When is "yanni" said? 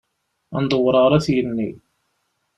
1.35-1.69